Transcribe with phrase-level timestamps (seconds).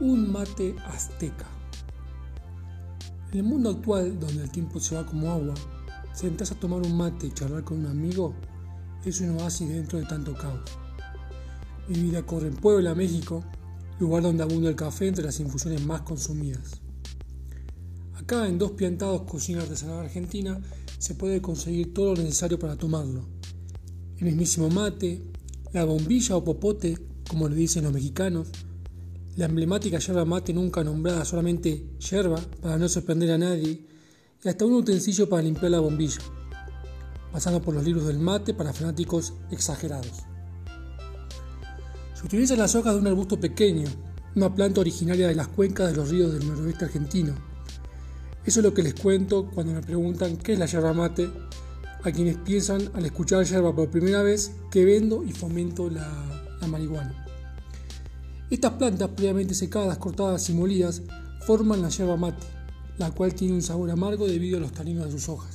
[0.00, 1.46] Un mate azteca.
[3.30, 5.54] En el mundo actual, donde el tiempo se va como agua,
[6.12, 8.34] sentarse a tomar un mate y charlar con un amigo
[9.04, 10.60] es un oasis dentro de tanto caos.
[11.88, 13.42] Mi vida corre en Puebla, México,
[13.98, 16.80] lugar donde abunda el café entre las infusiones más consumidas.
[18.14, 20.60] Acá, en dos piantados cocina artesanal argentina,
[20.98, 23.26] se puede conseguir todo lo necesario para tomarlo.
[24.18, 25.22] El mismísimo mate,
[25.72, 26.96] la bombilla o popote,
[27.28, 28.48] como le dicen los mexicanos,
[29.36, 33.80] la emblemática yerba mate nunca nombrada solamente yerba para no sorprender a nadie
[34.44, 36.20] y hasta un utensilio para limpiar la bombilla,
[37.30, 40.24] pasando por los libros del mate para fanáticos exagerados.
[42.14, 43.88] Se utilizan las hojas de un arbusto pequeño,
[44.34, 47.34] una planta originaria de las cuencas de los ríos del noroeste argentino.
[48.44, 51.30] Eso es lo que les cuento cuando me preguntan qué es la yerba mate,
[52.02, 56.66] a quienes piensan al escuchar yerba por primera vez que vendo y fomento la, la
[56.66, 57.22] marihuana.
[58.52, 61.00] Estas plantas, previamente secadas, cortadas y molidas,
[61.46, 62.46] forman la yerba mate,
[62.98, 65.54] la cual tiene un sabor amargo debido a los taninos de sus hojas.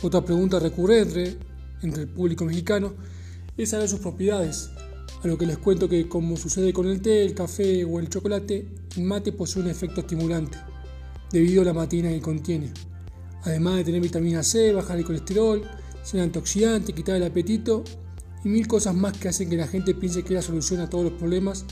[0.00, 1.36] Otra pregunta recurrente
[1.82, 2.94] entre el público mexicano
[3.56, 4.70] es saber sus propiedades,
[5.24, 8.10] a lo que les cuento que como sucede con el té, el café o el
[8.10, 10.58] chocolate, el mate posee un efecto estimulante,
[11.32, 12.70] debido a la matina que contiene.
[13.42, 15.62] Además de tener vitamina C, bajar el colesterol,
[16.04, 17.82] ser antioxidante, quitar el apetito
[18.46, 20.88] y mil cosas más que hacen que la gente piense que es la solución a
[20.88, 21.64] todos los problemas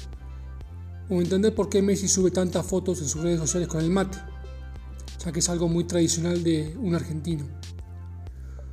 [1.09, 4.19] o entender por qué Messi sube tantas fotos en sus redes sociales con el mate,
[5.25, 7.45] ya que es algo muy tradicional de un argentino.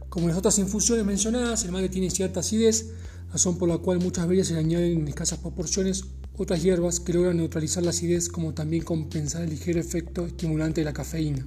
[0.09, 2.89] Como las otras infusiones mencionadas, el mate tiene cierta acidez,
[3.31, 7.13] razón por la cual muchas veces se le añaden en escasas proporciones otras hierbas que
[7.13, 11.45] logran neutralizar la acidez como también compensar el ligero efecto estimulante de la cafeína.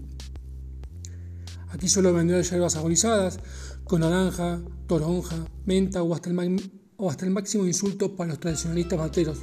[1.71, 3.41] Aquí suelo vender hierbas saborizadas
[3.85, 9.39] con naranja, toronja, menta o hasta, el máximo insulto para los tradicionalistas materos,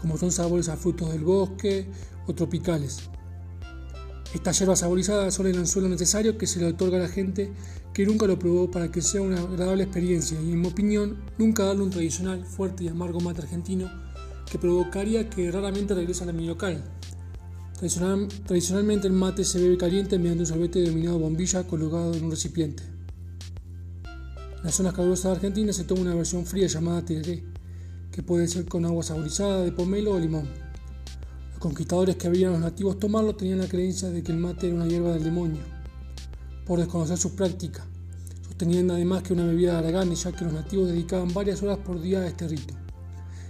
[0.00, 1.86] como son sabores a frutos del bosque
[2.26, 3.08] o tropicales.
[4.34, 7.52] Estas hierbas saborizadas son el anzuelo necesario que se le otorga a la gente
[7.94, 11.64] que nunca lo probó para que sea una agradable experiencia y en mi opinión nunca
[11.64, 13.90] darle un tradicional, fuerte y amargo mate argentino
[14.50, 16.82] que provocaría que raramente regrese a mi local,
[18.46, 22.95] tradicionalmente el mate se bebe caliente mediante un sorbete denominado bombilla colocado en un recipiente.
[24.66, 27.44] Las zonas calurosas de Argentina se toma una versión fría llamada tereré,
[28.10, 30.48] que puede ser con agua saborizada de pomelo o limón.
[31.50, 34.66] Los conquistadores que veían a los nativos tomarlo tenían la creencia de que el mate
[34.66, 35.60] era una hierba del demonio,
[36.66, 37.86] por desconocer su práctica.
[38.42, 42.02] Sostenían además que una bebida de Aragán, ya que los nativos dedicaban varias horas por
[42.02, 42.74] día a este rito,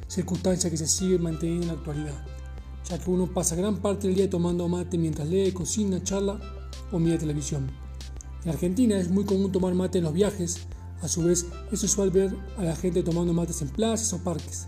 [0.09, 2.25] circunstancia que se sigue manteniendo en la actualidad
[2.91, 6.39] ya que uno pasa gran parte del día tomando mate mientras lee, cocina, charla
[6.93, 7.69] o mira televisión.
[8.45, 10.69] En Argentina es muy común tomar mate en los viajes,
[11.03, 14.67] a su vez es usual ver a la gente tomando mates en plazas o parques.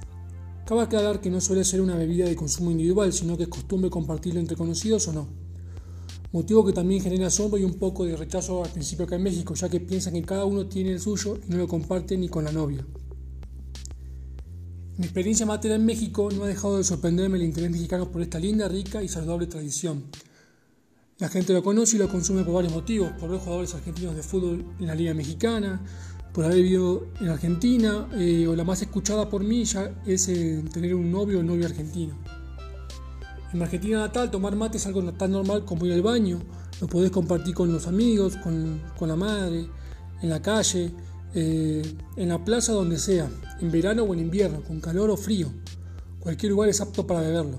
[0.66, 3.90] Cabe aclarar que no suele ser una bebida de consumo individual, sino que es costumbre
[3.90, 5.28] compartirlo entre conocidos o no.
[6.30, 9.54] Motivo que también genera asombro y un poco de rechazo al principio acá en México,
[9.54, 12.44] ya que piensan que cada uno tiene el suyo y no lo comparte ni con
[12.44, 12.84] la novia.
[14.98, 18.38] Mi experiencia matera en México no ha dejado de sorprenderme el interés mexicano por esta
[18.38, 20.04] linda, rica y saludable tradición.
[21.18, 24.22] La gente lo conoce y lo consume por varios motivos, por ver jugadores argentinos de
[24.22, 25.80] fútbol en la Liga Mexicana,
[26.32, 30.62] por haber vivido en Argentina, eh, o la más escuchada por mí ya es eh,
[30.72, 32.14] tener un novio o novio argentino.
[33.52, 36.38] En Argentina natal, tomar mate es algo tan normal como ir al baño,
[36.80, 39.66] lo podés compartir con los amigos, con, la madre,
[40.22, 40.92] en la calle,
[41.34, 41.82] eh,
[42.16, 43.28] en la plaza donde sea,
[43.60, 45.48] en verano o en invierno, con calor o frío.
[46.20, 47.56] Cualquier lugar es apto para beberlo.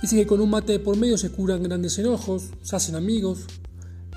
[0.00, 3.46] Dice que con un mate de por medio se curan grandes enojos, se hacen amigos,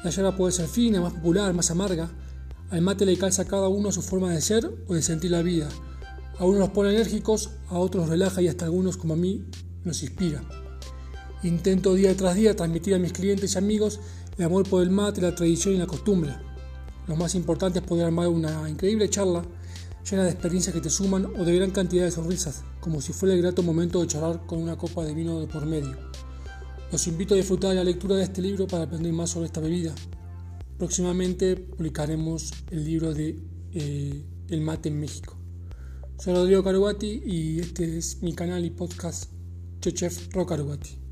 [0.04, 2.10] la yerba puede ser fina, más popular, más amarga.
[2.72, 5.44] Al mate le calza a cada uno su forma de ser o de sentir la
[5.44, 5.70] vida.
[6.40, 9.46] A unos los pone enérgicos, a otros los relaja y hasta algunos, como a mí,
[9.84, 10.44] nos inspira.
[11.44, 14.00] Intento día tras día transmitir a mis clientes y amigos
[14.38, 16.36] el amor por el mate, la tradición y la costumbre.
[17.08, 19.44] Lo más importante es poder armar una increíble charla
[20.10, 23.36] llena de experiencias que te suman o de gran cantidad de sonrisas, como si fuera
[23.36, 25.96] el grato momento de charlar con una copa de vino de por medio.
[26.92, 29.62] Los invito a disfrutar de la lectura de este libro para aprender más sobre esta
[29.62, 29.94] bebida.
[30.78, 33.40] Próximamente publicaremos el libro de
[33.74, 35.38] eh, El mate en México.
[36.20, 39.32] Soy Rodrigo Carugati y este es mi canal y podcast
[39.80, 41.05] Chef Rocarugati.